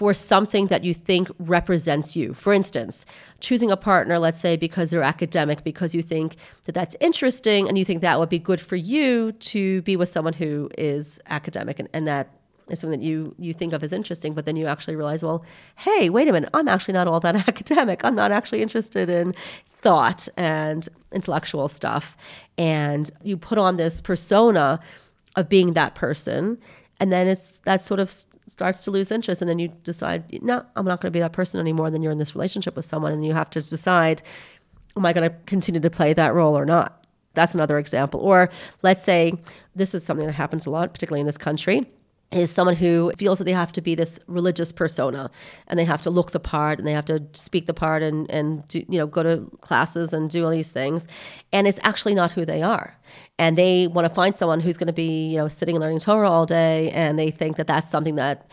for 0.00 0.14
something 0.14 0.68
that 0.68 0.82
you 0.82 0.94
think 0.94 1.28
represents 1.38 2.16
you. 2.16 2.32
For 2.32 2.54
instance, 2.54 3.04
choosing 3.40 3.70
a 3.70 3.76
partner, 3.76 4.18
let's 4.18 4.40
say, 4.40 4.56
because 4.56 4.88
they're 4.88 5.02
academic, 5.02 5.62
because 5.62 5.94
you 5.94 6.00
think 6.00 6.36
that 6.64 6.74
that's 6.74 6.96
interesting, 7.00 7.68
and 7.68 7.76
you 7.76 7.84
think 7.84 8.00
that 8.00 8.18
would 8.18 8.30
be 8.30 8.38
good 8.38 8.60
for 8.60 8.76
you 8.76 9.32
to 9.32 9.82
be 9.82 9.96
with 9.96 10.08
someone 10.08 10.32
who 10.32 10.70
is 10.78 11.20
academic, 11.26 11.78
and, 11.78 11.88
and 11.92 12.06
that 12.06 12.30
is 12.70 12.80
something 12.80 13.00
that 13.00 13.04
you 13.04 13.34
you 13.38 13.52
think 13.52 13.72
of 13.72 13.82
as 13.82 13.92
interesting, 13.92 14.32
but 14.32 14.46
then 14.46 14.56
you 14.56 14.66
actually 14.66 14.96
realize, 14.96 15.22
well, 15.22 15.44
hey, 15.76 16.08
wait 16.08 16.28
a 16.28 16.32
minute, 16.32 16.50
I'm 16.54 16.68
actually 16.68 16.94
not 16.94 17.06
all 17.06 17.20
that 17.20 17.34
academic. 17.48 18.04
I'm 18.04 18.14
not 18.14 18.32
actually 18.32 18.62
interested 18.62 19.10
in 19.10 19.34
thought 19.82 20.28
and 20.36 20.88
intellectual 21.12 21.68
stuff. 21.68 22.16
And 22.58 23.10
you 23.22 23.36
put 23.36 23.58
on 23.58 23.76
this 23.76 24.00
persona 24.00 24.80
of 25.36 25.48
being 25.48 25.74
that 25.74 25.94
person, 25.94 26.58
and 26.98 27.12
then 27.12 27.28
it's 27.28 27.60
that 27.60 27.82
sort 27.82 28.00
of 28.00 28.10
starts 28.46 28.84
to 28.84 28.90
lose 28.90 29.10
interest, 29.10 29.40
and 29.40 29.48
then 29.48 29.58
you 29.58 29.68
decide, 29.84 30.42
no, 30.42 30.64
I'm 30.76 30.84
not 30.84 31.00
going 31.00 31.10
to 31.10 31.16
be 31.16 31.20
that 31.20 31.32
person 31.32 31.60
anymore. 31.60 31.86
And 31.86 31.94
then 31.94 32.02
you're 32.02 32.12
in 32.12 32.18
this 32.18 32.34
relationship 32.34 32.76
with 32.76 32.84
someone, 32.84 33.12
and 33.12 33.24
you 33.24 33.32
have 33.32 33.48
to 33.50 33.60
decide, 33.60 34.22
am 34.96 35.06
I 35.06 35.12
going 35.12 35.30
to 35.30 35.36
continue 35.46 35.80
to 35.80 35.90
play 35.90 36.12
that 36.12 36.34
role 36.34 36.58
or 36.58 36.66
not? 36.66 37.06
That's 37.34 37.54
another 37.54 37.78
example. 37.78 38.20
Or 38.20 38.50
let's 38.82 39.04
say 39.04 39.34
this 39.74 39.94
is 39.94 40.04
something 40.04 40.26
that 40.26 40.32
happens 40.32 40.66
a 40.66 40.70
lot, 40.70 40.92
particularly 40.92 41.20
in 41.20 41.26
this 41.26 41.38
country 41.38 41.86
is 42.32 42.50
someone 42.50 42.76
who 42.76 43.10
feels 43.18 43.38
that 43.38 43.44
they 43.44 43.52
have 43.52 43.72
to 43.72 43.80
be 43.80 43.94
this 43.94 44.20
religious 44.28 44.70
persona 44.70 45.30
and 45.66 45.78
they 45.78 45.84
have 45.84 46.00
to 46.02 46.10
look 46.10 46.30
the 46.30 46.38
part 46.40 46.78
and 46.78 46.86
they 46.86 46.92
have 46.92 47.04
to 47.06 47.24
speak 47.32 47.66
the 47.66 47.74
part 47.74 48.02
and, 48.02 48.30
and 48.30 48.64
do, 48.68 48.84
you 48.88 48.98
know 48.98 49.06
go 49.06 49.22
to 49.22 49.50
classes 49.60 50.12
and 50.12 50.30
do 50.30 50.44
all 50.44 50.50
these 50.50 50.70
things 50.70 51.08
and 51.52 51.66
it's 51.66 51.80
actually 51.82 52.14
not 52.14 52.32
who 52.32 52.44
they 52.44 52.62
are 52.62 52.96
and 53.38 53.58
they 53.58 53.86
want 53.88 54.06
to 54.06 54.14
find 54.14 54.36
someone 54.36 54.60
who's 54.60 54.76
going 54.76 54.86
to 54.86 54.92
be 54.92 55.28
you 55.28 55.38
know 55.38 55.48
sitting 55.48 55.74
and 55.74 55.82
learning 55.82 55.98
torah 55.98 56.30
all 56.30 56.46
day 56.46 56.90
and 56.92 57.18
they 57.18 57.30
think 57.30 57.56
that 57.56 57.66
that's 57.66 57.90
something 57.90 58.14
that 58.14 58.48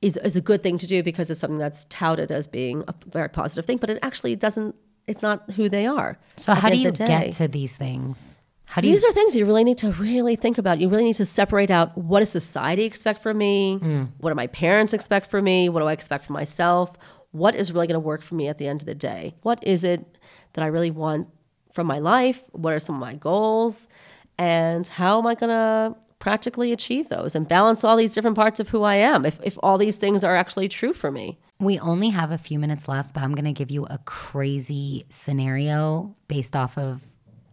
is, 0.00 0.16
is 0.18 0.36
a 0.36 0.40
good 0.40 0.62
thing 0.62 0.78
to 0.78 0.86
do 0.86 1.02
because 1.02 1.28
it's 1.28 1.40
something 1.40 1.58
that's 1.58 1.86
touted 1.88 2.30
as 2.30 2.46
being 2.46 2.84
a 2.86 2.94
very 3.06 3.28
positive 3.28 3.64
thing 3.66 3.78
but 3.78 3.90
it 3.90 3.98
actually 4.02 4.36
doesn't 4.36 4.76
it's 5.08 5.22
not 5.22 5.50
who 5.52 5.68
they 5.68 5.86
are 5.86 6.18
So 6.36 6.54
how 6.54 6.68
do 6.70 6.76
you 6.76 6.88
of 6.90 6.98
the 6.98 7.06
day. 7.06 7.24
get 7.26 7.32
to 7.34 7.48
these 7.48 7.76
things? 7.76 8.37
How 8.68 8.82
do 8.82 8.86
you 8.86 8.94
These 8.94 9.04
are 9.04 9.12
things 9.12 9.34
you 9.34 9.46
really 9.46 9.64
need 9.64 9.78
to 9.78 9.92
really 9.92 10.36
think 10.36 10.58
about. 10.58 10.78
You 10.78 10.90
really 10.90 11.04
need 11.04 11.16
to 11.16 11.24
separate 11.24 11.70
out 11.70 11.96
what 11.96 12.20
does 12.20 12.28
society 12.28 12.84
expect 12.84 13.22
from 13.22 13.38
me? 13.38 13.78
Mm. 13.80 14.10
What 14.18 14.28
do 14.28 14.34
my 14.34 14.46
parents 14.48 14.92
expect 14.92 15.30
from 15.30 15.44
me? 15.44 15.70
What 15.70 15.80
do 15.80 15.86
I 15.86 15.92
expect 15.92 16.26
from 16.26 16.34
myself? 16.34 16.92
What 17.30 17.54
is 17.54 17.72
really 17.72 17.86
going 17.86 17.94
to 17.94 18.00
work 18.00 18.20
for 18.20 18.34
me 18.34 18.46
at 18.46 18.58
the 18.58 18.68
end 18.68 18.82
of 18.82 18.86
the 18.86 18.94
day? 18.94 19.34
What 19.42 19.66
is 19.66 19.84
it 19.84 20.18
that 20.52 20.62
I 20.62 20.66
really 20.66 20.90
want 20.90 21.28
from 21.72 21.86
my 21.86 21.98
life? 21.98 22.44
What 22.52 22.74
are 22.74 22.78
some 22.78 22.96
of 22.96 23.00
my 23.00 23.14
goals? 23.14 23.88
And 24.36 24.86
how 24.86 25.18
am 25.18 25.26
I 25.26 25.34
going 25.34 25.50
to 25.50 25.96
practically 26.18 26.72
achieve 26.72 27.08
those 27.08 27.34
and 27.34 27.48
balance 27.48 27.84
all 27.84 27.96
these 27.96 28.12
different 28.12 28.36
parts 28.36 28.60
of 28.60 28.68
who 28.68 28.82
I 28.82 28.96
am 28.96 29.24
if, 29.24 29.40
if 29.42 29.56
all 29.62 29.78
these 29.78 29.96
things 29.96 30.22
are 30.22 30.36
actually 30.36 30.68
true 30.68 30.92
for 30.92 31.10
me? 31.10 31.38
We 31.58 31.78
only 31.78 32.10
have 32.10 32.30
a 32.32 32.38
few 32.38 32.58
minutes 32.58 32.86
left, 32.86 33.14
but 33.14 33.22
I'm 33.22 33.32
going 33.32 33.46
to 33.46 33.52
give 33.52 33.70
you 33.70 33.86
a 33.86 33.98
crazy 34.04 35.06
scenario 35.08 36.14
based 36.28 36.54
off 36.54 36.76
of 36.76 37.00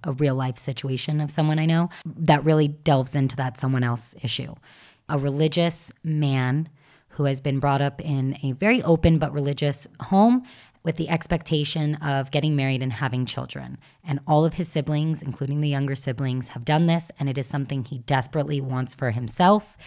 a 0.06 0.14
real 0.14 0.36
life 0.36 0.58
situation 0.58 1.20
of 1.20 1.32
someone 1.32 1.60
I 1.60 1.66
know 1.66 1.90
that 2.06 2.46
really 2.46 2.68
delves 2.68 3.16
into 3.16 3.36
that 3.38 3.58
someone 3.58 3.84
else 3.84 4.16
issue. 4.22 4.56
A 5.10 5.18
religious 5.18 5.92
man 6.04 6.70
who 7.10 7.26
has 7.26 7.42
been 7.42 7.60
brought 7.60 7.82
up 7.82 8.02
in 8.02 8.38
a 8.44 8.52
very 8.54 8.82
open 8.84 9.18
but 9.18 9.34
religious 9.34 9.88
home 10.00 10.44
with 10.84 10.98
the 10.98 11.10
expectation 11.10 11.96
of 11.96 12.30
getting 12.30 12.56
married 12.56 12.84
and 12.84 12.94
having 12.94 13.26
children. 13.26 13.78
And 14.04 14.20
all 14.28 14.46
of 14.46 14.54
his 14.54 14.70
siblings, 14.70 15.22
including 15.22 15.62
the 15.62 15.70
younger 15.70 15.96
siblings, 15.96 16.50
have 16.50 16.64
done 16.64 16.86
this, 16.86 17.12
and 17.20 17.28
it 17.28 17.38
is 17.38 17.48
something 17.48 17.84
he 17.84 18.00
desperately 18.00 18.62
wants 18.62 18.94
for 18.94 19.12
himself. 19.12 19.78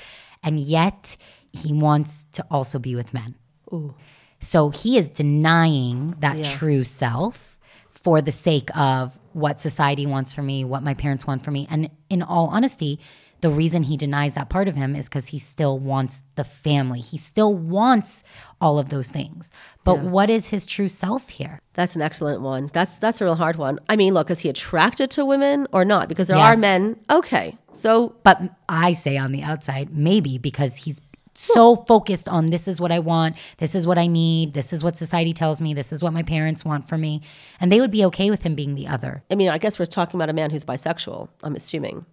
And 0.43 0.59
yet, 0.59 1.17
he 1.53 1.73
wants 1.73 2.27
to 2.33 2.45
also 2.51 2.79
be 2.79 2.95
with 2.97 3.15
men. 3.15 3.37
Ooh. 3.73 3.95
So 4.41 4.71
he 4.71 4.99
is 4.99 5.09
denying 5.09 6.17
that 6.19 6.45
true 6.45 6.85
self 6.85 7.59
for 7.91 8.21
the 8.21 8.33
sake 8.33 8.69
of 8.77 9.19
what 9.39 9.61
society 9.61 10.07
wants 10.07 10.35
for 10.35 10.43
me, 10.43 10.65
what 10.65 10.83
my 10.83 10.95
parents 10.95 11.27
want 11.27 11.43
for 11.45 11.51
me. 11.51 11.67
And 11.71 11.91
in 12.11 12.23
all 12.23 12.49
honesty, 12.49 12.99
the 13.41 13.51
reason 13.51 13.85
he 13.85 13.97
denies 13.97 14.35
that 14.35 14.49
part 14.49 14.67
of 14.67 14.75
him 14.75 14.97
is 14.97 15.09
because 15.09 15.29
he 15.29 15.39
still 15.39 15.79
wants 15.79 16.25
the 16.35 16.43
family. 16.43 16.99
He 16.99 17.19
still 17.19 17.55
wants 17.55 18.25
all 18.61 18.79
of 18.79 18.89
those 18.89 19.11
things. 19.11 19.51
But 19.85 20.01
what 20.01 20.29
is 20.29 20.49
his 20.49 20.67
true 20.67 20.89
self 20.89 21.29
here? 21.29 21.61
That's 21.75 21.95
an 21.95 22.03
excellent 22.03 22.43
one. 22.43 22.69
That's 22.73 22.95
that's 22.95 23.21
a 23.21 23.25
real 23.25 23.37
hard 23.37 23.57
one. 23.57 23.79
I 23.89 23.95
mean, 23.95 24.13
look, 24.13 24.31
is 24.31 24.41
he 24.41 24.49
attracted 24.49 25.11
to 25.13 25.25
women 25.25 25.69
or 25.73 25.85
not? 25.85 26.09
Because 26.09 26.29
there 26.29 26.37
are 26.37 26.57
men. 26.57 26.97
Okay, 27.09 27.57
so 27.71 28.17
But 28.25 28.43
I 28.69 28.93
say 28.95 29.17
on 29.17 29.31
the 29.31 29.43
outside, 29.43 29.97
maybe 29.97 30.37
because 30.39 30.75
he's 30.75 31.01
so 31.39 31.77
focused 31.77 32.29
on 32.29 32.47
this 32.47 32.67
is 32.67 32.81
what 32.81 32.91
I 32.91 32.99
want, 32.99 33.37
this 33.59 33.75
is 33.75 33.87
what 33.87 33.97
I 33.97 34.09
need, 34.09 34.55
this 34.55 34.73
is 34.73 34.83
what 34.83 34.97
society 34.97 35.33
tells 35.33 35.61
me, 35.61 35.73
this 35.73 35.93
is 35.93 36.03
what 36.03 36.13
my 36.13 36.25
parents 36.25 36.65
want 36.65 36.89
for 36.89 36.99
me. 36.99 37.23
And 37.61 37.71
they 37.71 37.81
would 37.81 37.93
be 37.93 38.05
okay 38.07 38.29
with 38.29 38.43
him 38.43 38.57
being 38.57 38.75
the 38.75 38.89
other. 38.89 39.23
I 39.31 39.37
mean, 39.37 39.49
I 39.49 39.59
guess 39.59 39.79
we're 39.79 39.87
talking 39.87 40.19
about 40.19 40.29
a 40.29 40.33
man 40.33 40.51
who's 40.51 40.65
bisexual. 40.65 41.29
I'm 41.45 41.55
assuming. 41.55 42.05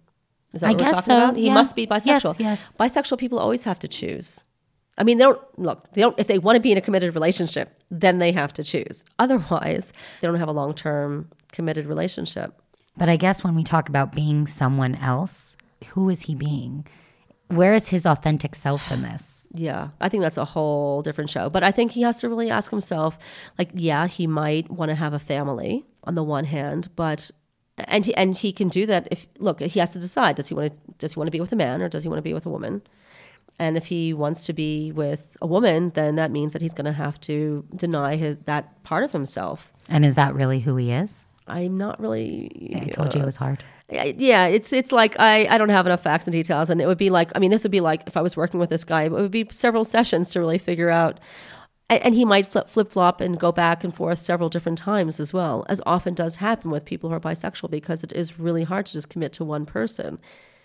Is 0.52 0.60
that 0.60 0.68
I 0.68 0.70
what 0.70 0.80
we're 0.80 0.86
talking 0.86 1.02
so, 1.02 1.16
about? 1.16 1.36
He 1.36 1.46
yeah. 1.46 1.54
must 1.54 1.74
be 1.74 1.86
bisexual. 1.88 2.38
Yes, 2.38 2.40
yes. 2.40 2.76
Bisexual 2.78 3.18
people 3.18 3.38
always 3.40 3.64
have 3.64 3.80
to 3.80 3.88
choose. 3.88 4.44
I 4.96 5.02
mean, 5.02 5.18
they 5.18 5.24
don't 5.24 5.40
look. 5.58 5.92
They 5.92 6.02
don't. 6.02 6.18
If 6.18 6.28
they 6.28 6.38
want 6.38 6.56
to 6.56 6.60
be 6.60 6.72
in 6.72 6.78
a 6.78 6.80
committed 6.80 7.14
relationship, 7.14 7.82
then 7.90 8.18
they 8.18 8.32
have 8.32 8.52
to 8.54 8.64
choose. 8.64 9.04
Otherwise, 9.18 9.92
they 10.20 10.28
don't 10.28 10.38
have 10.38 10.48
a 10.48 10.52
long-term 10.52 11.30
committed 11.52 11.86
relationship. 11.86 12.54
But 12.96 13.08
I 13.08 13.16
guess 13.16 13.44
when 13.44 13.54
we 13.54 13.64
talk 13.64 13.88
about 13.88 14.14
being 14.14 14.46
someone 14.46 14.94
else, 14.94 15.54
who 15.88 16.08
is 16.08 16.22
he 16.22 16.34
being? 16.34 16.86
Where 17.48 17.74
is 17.74 17.88
his 17.88 18.06
authentic 18.06 18.54
self 18.54 18.90
in 18.90 19.02
this? 19.02 19.46
Yeah, 19.52 19.88
I 20.00 20.08
think 20.08 20.22
that's 20.22 20.36
a 20.36 20.44
whole 20.44 21.02
different 21.02 21.30
show. 21.30 21.48
But 21.48 21.62
I 21.62 21.70
think 21.70 21.92
he 21.92 22.02
has 22.02 22.20
to 22.20 22.28
really 22.28 22.50
ask 22.50 22.70
himself, 22.70 23.18
like, 23.58 23.70
yeah, 23.74 24.06
he 24.06 24.26
might 24.26 24.70
want 24.70 24.90
to 24.90 24.94
have 24.94 25.14
a 25.14 25.18
family 25.18 25.84
on 26.04 26.14
the 26.14 26.22
one 26.22 26.44
hand, 26.44 26.88
but 26.96 27.30
and 27.78 28.04
he 28.04 28.14
and 28.14 28.34
he 28.34 28.52
can 28.52 28.68
do 28.68 28.86
that 28.86 29.08
if 29.10 29.26
look, 29.38 29.60
he 29.60 29.80
has 29.80 29.92
to 29.92 29.98
decide 29.98 30.36
does 30.36 30.48
he 30.48 30.54
want 30.54 30.72
to 30.72 30.80
does 30.98 31.12
he 31.12 31.18
want 31.18 31.26
to 31.26 31.30
be 31.30 31.40
with 31.40 31.52
a 31.52 31.56
man 31.56 31.82
or 31.82 31.88
does 31.88 32.02
he 32.02 32.08
want 32.08 32.18
to 32.18 32.22
be 32.22 32.34
with 32.34 32.46
a 32.46 32.50
woman? 32.50 32.82
And 33.58 33.76
if 33.76 33.86
he 33.86 34.12
wants 34.12 34.44
to 34.44 34.52
be 34.52 34.92
with 34.92 35.24
a 35.40 35.46
woman, 35.46 35.90
then 35.94 36.16
that 36.16 36.30
means 36.30 36.52
that 36.52 36.60
he's 36.60 36.74
going 36.74 36.84
to 36.84 36.92
have 36.92 37.18
to 37.22 37.64
deny 37.74 38.16
his 38.16 38.36
that 38.44 38.82
part 38.82 39.04
of 39.04 39.12
himself. 39.12 39.72
And 39.88 40.04
is 40.04 40.14
that 40.16 40.34
really 40.34 40.60
who 40.60 40.76
he 40.76 40.92
is? 40.92 41.24
I'm 41.46 41.78
not 41.78 42.00
really 42.00 42.74
I 42.74 42.88
told 42.88 43.14
you 43.14 43.22
it 43.22 43.24
was 43.24 43.36
hard. 43.36 43.64
Yeah, 43.88 44.46
it's 44.46 44.72
it's 44.72 44.90
like 44.90 45.14
I, 45.20 45.46
I 45.46 45.58
don't 45.58 45.68
have 45.68 45.86
enough 45.86 46.02
facts 46.02 46.26
and 46.26 46.32
details, 46.32 46.70
and 46.70 46.80
it 46.80 46.86
would 46.86 46.98
be 46.98 47.10
like 47.10 47.30
I 47.36 47.38
mean 47.38 47.50
this 47.50 47.62
would 47.62 47.72
be 47.72 47.80
like 47.80 48.02
if 48.06 48.16
I 48.16 48.22
was 48.22 48.36
working 48.36 48.58
with 48.58 48.70
this 48.70 48.82
guy, 48.82 49.04
it 49.04 49.12
would 49.12 49.30
be 49.30 49.46
several 49.50 49.84
sessions 49.96 50.30
to 50.30 50.40
really 50.40 50.58
figure 50.58 50.90
out, 50.90 51.20
and, 51.88 52.02
and 52.02 52.14
he 52.14 52.24
might 52.24 52.46
flip 52.46 52.68
flip 52.68 52.90
flop 52.90 53.20
and 53.20 53.38
go 53.38 53.52
back 53.52 53.84
and 53.84 53.94
forth 53.94 54.18
several 54.18 54.48
different 54.48 54.78
times 54.78 55.20
as 55.20 55.32
well, 55.32 55.64
as 55.68 55.80
often 55.86 56.14
does 56.14 56.36
happen 56.36 56.70
with 56.70 56.84
people 56.84 57.10
who 57.10 57.16
are 57.16 57.20
bisexual 57.20 57.70
because 57.70 58.02
it 58.02 58.12
is 58.12 58.40
really 58.40 58.64
hard 58.64 58.86
to 58.86 58.92
just 58.92 59.08
commit 59.08 59.32
to 59.34 59.44
one 59.44 59.66
person. 59.66 60.18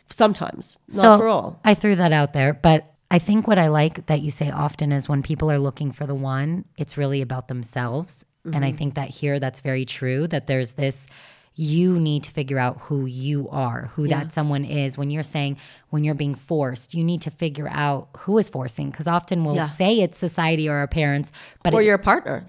Sometimes, 0.09 0.77
not 0.89 1.19
for 1.19 1.27
all. 1.29 1.61
I 1.63 1.73
threw 1.73 1.95
that 1.95 2.11
out 2.11 2.33
there, 2.33 2.53
but 2.53 2.95
I 3.11 3.19
think 3.19 3.47
what 3.47 3.59
I 3.59 3.67
like 3.67 4.07
that 4.07 4.21
you 4.21 4.31
say 4.31 4.49
often 4.49 4.91
is 4.91 5.07
when 5.07 5.21
people 5.21 5.49
are 5.51 5.59
looking 5.59 5.91
for 5.91 6.05
the 6.05 6.15
one, 6.15 6.65
it's 6.77 6.97
really 6.97 7.21
about 7.21 7.47
themselves. 7.49 8.25
And 8.43 8.55
Mm-hmm. 8.55 8.63
I 8.63 8.71
think 8.71 8.95
that 8.95 9.09
here 9.09 9.39
that's 9.39 9.61
very 9.61 9.85
true 9.85 10.27
that 10.27 10.47
there's 10.47 10.73
this 10.73 11.05
you 11.55 11.99
need 11.99 12.23
to 12.23 12.31
figure 12.31 12.57
out 12.57 12.77
who 12.81 13.05
you 13.05 13.49
are, 13.49 13.91
who 13.95 14.07
that 14.07 14.31
someone 14.33 14.63
is. 14.65 14.97
When 14.97 15.11
you're 15.11 15.21
saying 15.23 15.57
when 15.89 16.03
you're 16.03 16.15
being 16.15 16.35
forced, 16.35 16.93
you 16.93 17.03
need 17.03 17.21
to 17.23 17.31
figure 17.31 17.67
out 17.69 18.09
who 18.19 18.37
is 18.37 18.49
forcing 18.49 18.89
because 18.89 19.07
often 19.07 19.43
we'll 19.43 19.55
Yeah. 19.55 19.67
say 19.67 19.99
it's 19.99 20.17
society 20.17 20.69
or 20.69 20.75
our 20.77 20.87
parents, 20.87 21.31
but 21.63 21.73
Or 21.73 21.81
it- 21.81 21.85
your 21.85 21.97
partner. 21.97 22.45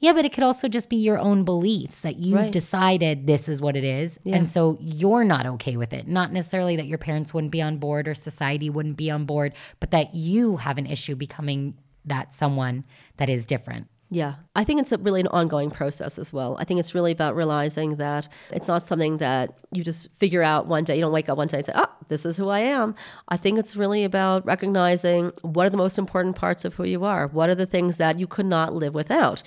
yeah, 0.00 0.12
but 0.14 0.24
it 0.24 0.32
could 0.32 0.42
also 0.42 0.68
just 0.68 0.88
be 0.88 0.96
your 0.96 1.18
own 1.18 1.44
beliefs 1.44 2.00
that 2.00 2.16
you've 2.16 2.38
Right. 2.38 2.52
decided 2.52 3.26
this 3.26 3.48
is 3.48 3.60
what 3.60 3.76
it 3.76 3.84
is. 3.84 4.18
And 4.24 4.48
so 4.48 4.78
you're 4.80 5.24
not 5.24 5.44
okay 5.46 5.76
with 5.76 5.92
it. 5.92 6.08
Not 6.08 6.32
necessarily 6.32 6.76
that 6.76 6.86
your 6.86 6.98
parents 6.98 7.34
wouldn't 7.34 7.52
be 7.52 7.60
on 7.62 7.76
board 7.76 8.08
or 8.08 8.14
society 8.14 8.70
wouldn't 8.70 8.96
be 8.96 9.10
on 9.10 9.26
board, 9.26 9.52
but 9.80 9.90
that 9.90 10.14
you 10.14 10.56
have 10.56 10.78
an 10.78 10.86
issue 10.86 11.14
becoming 11.14 11.74
that 12.06 12.32
someone 12.32 12.84
that 13.18 13.28
is 13.28 13.44
different. 13.46 13.86
Yeah, 14.16 14.36
I 14.54 14.64
think 14.64 14.80
it's 14.80 14.92
really 14.92 15.20
an 15.20 15.26
ongoing 15.26 15.70
process 15.70 16.18
as 16.18 16.32
well. 16.32 16.56
I 16.58 16.64
think 16.64 16.80
it's 16.80 16.94
really 16.94 17.12
about 17.12 17.36
realizing 17.36 17.96
that 17.96 18.26
it's 18.50 18.66
not 18.66 18.82
something 18.82 19.18
that 19.18 19.52
you 19.72 19.84
just 19.84 20.08
figure 20.18 20.42
out 20.42 20.66
one 20.66 20.84
day. 20.84 20.94
You 20.94 21.02
don't 21.02 21.12
wake 21.12 21.28
up 21.28 21.36
one 21.36 21.48
day 21.48 21.58
and 21.58 21.66
say, 21.66 21.72
"Ah, 21.74 21.92
this 22.08 22.24
is 22.24 22.38
who 22.38 22.48
I 22.48 22.60
am." 22.60 22.94
I 23.28 23.36
think 23.36 23.58
it's 23.58 23.76
really 23.76 24.04
about 24.04 24.46
recognizing 24.46 25.32
what 25.42 25.66
are 25.66 25.70
the 25.70 25.76
most 25.76 25.98
important 25.98 26.34
parts 26.34 26.64
of 26.64 26.72
who 26.72 26.84
you 26.84 27.04
are. 27.04 27.26
What 27.26 27.50
are 27.50 27.54
the 27.54 27.66
things 27.66 27.98
that 27.98 28.18
you 28.18 28.26
could 28.26 28.46
not 28.46 28.72
live 28.72 28.94
without. 28.94 29.42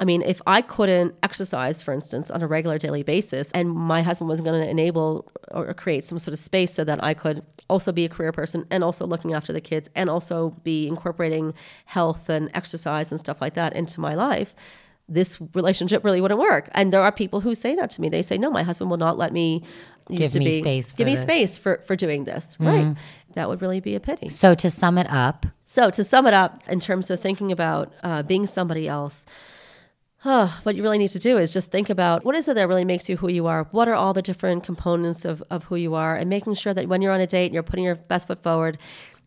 I 0.00 0.04
mean, 0.04 0.22
if 0.22 0.40
I 0.46 0.62
couldn't 0.62 1.14
exercise, 1.22 1.82
for 1.82 1.92
instance, 1.92 2.30
on 2.30 2.40
a 2.42 2.46
regular 2.46 2.78
daily 2.78 3.02
basis, 3.02 3.50
and 3.52 3.70
my 3.70 4.02
husband 4.02 4.28
wasn't 4.28 4.46
going 4.46 4.62
to 4.62 4.68
enable 4.68 5.30
or 5.50 5.74
create 5.74 6.04
some 6.04 6.18
sort 6.18 6.32
of 6.32 6.38
space 6.38 6.72
so 6.72 6.84
that 6.84 7.02
I 7.02 7.14
could 7.14 7.42
also 7.68 7.90
be 7.90 8.04
a 8.04 8.08
career 8.08 8.30
person 8.32 8.64
and 8.70 8.84
also 8.84 9.06
looking 9.06 9.34
after 9.34 9.52
the 9.52 9.60
kids 9.60 9.90
and 9.94 10.08
also 10.08 10.50
be 10.62 10.86
incorporating 10.86 11.52
health 11.86 12.28
and 12.28 12.48
exercise 12.54 13.10
and 13.10 13.18
stuff 13.18 13.40
like 13.40 13.54
that 13.54 13.72
into 13.74 14.00
my 14.00 14.14
life, 14.14 14.54
this 15.08 15.38
relationship 15.54 16.04
really 16.04 16.20
wouldn't 16.20 16.40
work. 16.40 16.68
And 16.72 16.92
there 16.92 17.00
are 17.00 17.10
people 17.10 17.40
who 17.40 17.54
say 17.54 17.74
that 17.74 17.90
to 17.90 18.00
me. 18.00 18.08
They 18.08 18.22
say, 18.22 18.38
"No, 18.38 18.50
my 18.50 18.62
husband 18.62 18.90
will 18.90 18.98
not 18.98 19.18
let 19.18 19.32
me 19.32 19.64
used 20.08 20.22
Give 20.22 20.32
to 20.32 20.38
me 20.38 20.44
be, 20.44 20.58
space 20.58 20.92
give 20.92 21.04
for 21.06 21.10
me 21.10 21.14
this." 21.14 21.22
space 21.22 21.58
for 21.58 21.82
for 21.86 21.96
doing 21.96 22.24
this." 22.24 22.56
Right? 22.60 22.94
That 23.34 23.48
would 23.48 23.62
really 23.62 23.80
be 23.80 23.94
a 23.94 24.00
pity. 24.00 24.28
So 24.28 24.54
to 24.54 24.70
sum 24.70 24.98
it 24.98 25.10
up, 25.10 25.46
So, 25.64 25.90
to 25.90 26.02
sum 26.02 26.26
it 26.26 26.34
up, 26.34 26.62
in 26.68 26.80
terms 26.80 27.10
of 27.10 27.20
thinking 27.20 27.52
about 27.52 27.92
uh, 28.02 28.22
being 28.22 28.46
somebody 28.46 28.88
else, 28.88 29.26
huh, 30.18 30.48
what 30.64 30.74
you 30.74 30.82
really 30.82 30.98
need 30.98 31.10
to 31.12 31.18
do 31.18 31.38
is 31.38 31.52
just 31.52 31.70
think 31.70 31.90
about 31.90 32.24
what 32.24 32.34
is 32.34 32.48
it 32.48 32.54
that 32.54 32.68
really 32.68 32.84
makes 32.84 33.08
you 33.08 33.16
who 33.16 33.30
you 33.30 33.46
are? 33.46 33.64
What 33.70 33.88
are 33.88 33.94
all 33.94 34.12
the 34.12 34.22
different 34.22 34.64
components 34.64 35.24
of, 35.24 35.42
of 35.50 35.64
who 35.64 35.76
you 35.76 35.94
are? 35.94 36.16
And 36.16 36.28
making 36.28 36.54
sure 36.54 36.74
that 36.74 36.88
when 36.88 37.02
you're 37.02 37.12
on 37.12 37.20
a 37.20 37.26
date 37.26 37.46
and 37.46 37.54
you're 37.54 37.62
putting 37.62 37.84
your 37.84 37.94
best 37.94 38.26
foot 38.26 38.42
forward, 38.42 38.78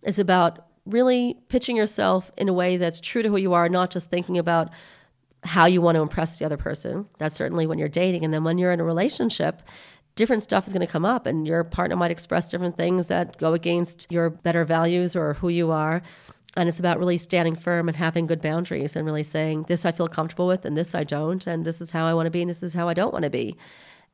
it's 0.04 0.20
about 0.20 0.68
really 0.86 1.38
pitching 1.48 1.78
yourself 1.78 2.32
in 2.38 2.50
a 2.50 2.54
way 2.54 2.78
that's 2.78 3.00
true 3.00 3.24
to 3.24 3.30
who 3.30 3.38
you 3.38 3.54
are, 3.54 3.70
not 3.70 3.92
just 3.92 4.10
thinking 4.10 4.38
about 4.38 4.70
how 5.44 5.66
you 5.66 5.82
want 5.82 5.96
to 5.96 6.02
impress 6.02 6.38
the 6.38 6.46
other 6.46 6.58
person. 6.58 7.08
That's 7.18 7.36
certainly 7.36 7.66
when 7.68 7.80
you're 7.80 7.88
dating. 7.88 8.26
And 8.26 8.34
then 8.34 8.44
when 8.44 8.58
you're 8.58 8.72
in 8.72 8.80
a 8.80 8.84
relationship, 8.84 9.62
different 10.16 10.44
stuff 10.44 10.68
is 10.68 10.74
going 10.74 10.86
to 10.86 10.92
come 10.92 11.06
up, 11.06 11.26
and 11.26 11.48
your 11.48 11.64
partner 11.64 11.96
might 11.96 12.12
express 12.12 12.50
different 12.50 12.78
things 12.78 13.08
that 13.08 13.38
go 13.38 13.54
against 13.54 14.08
your 14.10 14.30
better 14.30 14.66
values 14.66 15.16
or 15.16 15.36
who 15.36 15.50
you 15.50 15.72
are. 15.72 16.02
And 16.58 16.68
it's 16.68 16.80
about 16.80 17.00
really 17.00 17.18
standing 17.18 17.56
firm 17.56 17.88
and 17.88 17.96
having 17.96 18.28
good 18.28 18.42
boundaries 18.42 18.94
and 18.96 19.06
really 19.06 19.24
saying, 19.24 19.66
this 19.70 19.86
I 19.86 19.94
feel 19.94 20.10
comfortable 20.10 20.48
with, 20.48 20.66
and 20.66 20.76
this 20.76 20.94
I 20.94 21.06
don't, 21.06 21.48
and 21.48 21.64
this 21.66 21.80
is 21.80 21.92
how 21.92 22.06
I 22.06 22.14
want 22.14 22.26
to 22.28 22.32
be, 22.32 22.42
and 22.42 22.50
this 22.50 22.62
is 22.62 22.74
how 22.74 22.90
I 22.90 22.94
don't 22.94 23.14
want 23.14 23.24
to 23.24 23.30
be. 23.30 23.56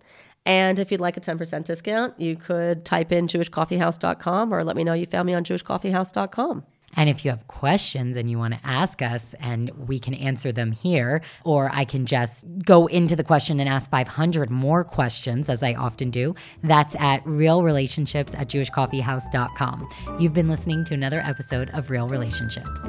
And 0.49 0.78
if 0.78 0.90
you'd 0.90 1.02
like 1.02 1.19
a 1.19 1.21
10% 1.21 1.64
discount, 1.64 2.19
you 2.19 2.35
could 2.35 2.87
type 2.87 3.12
in 3.12 3.26
jewishcoffeehouse.com 3.26 4.52
or 4.52 4.64
let 4.64 4.76
me 4.76 4.83
know 4.83 4.95
you 4.95 5.05
found 5.05 5.26
me 5.26 5.35
on 5.35 5.45
jewishcoffeehouse.com. 5.45 6.64
And 6.97 7.11
if 7.11 7.23
you 7.23 7.31
have 7.31 7.47
questions 7.49 8.17
and 8.17 8.31
you 8.31 8.38
want 8.38 8.55
to 8.55 8.61
ask 8.64 9.02
us 9.02 9.35
and 9.40 9.71
we 9.87 9.99
can 9.99 10.14
answer 10.14 10.50
them 10.50 10.73
here, 10.73 11.21
or 11.45 11.71
I 11.71 11.85
can 11.85 12.07
just 12.07 12.47
go 12.64 12.87
into 12.87 13.14
the 13.14 13.23
question 13.23 13.61
and 13.61 13.69
ask 13.69 13.90
500 13.90 14.49
more 14.49 14.85
questions, 14.85 15.50
as 15.50 15.62
I 15.62 15.75
often 15.75 16.11
do, 16.11 16.35
that's 16.62 16.97
at 16.97 17.23
realrelationships 17.25 18.35
at 18.35 18.49
jewishcoffeehouse.com. 18.49 19.88
You've 20.19 20.33
been 20.33 20.49
listening 20.49 20.83
to 20.87 20.95
another 20.95 21.21
episode 21.21 21.69
of 21.75 21.90
Real 21.90 22.09
Relationships. 22.09 22.81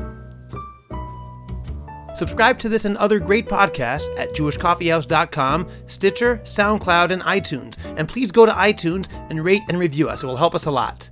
Subscribe 2.19 2.59
to 2.59 2.67
this 2.67 2.83
and 2.83 2.97
other 2.97 3.17
great 3.17 3.47
podcasts 3.47 4.09
at 4.19 4.33
jewishcoffeehouse.com, 4.33 5.69
Stitcher, 5.88 6.41
SoundCloud, 6.43 7.11
and 7.11 7.21
iTunes. 7.21 7.77
And 7.97 8.09
please 8.09 8.29
go 8.29 8.45
to 8.45 8.51
iTunes 8.51 9.07
and 9.29 9.41
rate 9.41 9.61
and 9.69 9.79
review 9.79 10.09
us. 10.09 10.21
It 10.21 10.27
will 10.27 10.35
help 10.35 10.53
us 10.53 10.65
a 10.65 10.71
lot. 10.71 11.09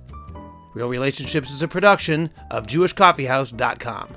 Real 0.74 0.90
Relationships 0.90 1.50
is 1.50 1.62
a 1.62 1.68
production 1.68 2.28
of 2.50 2.66
jewishcoffeehouse.com. 2.66 4.16